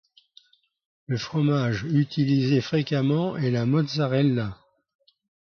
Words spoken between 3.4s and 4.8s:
la mozzarella.